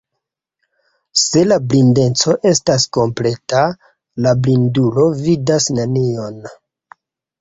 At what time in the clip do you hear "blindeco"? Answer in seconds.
1.73-2.33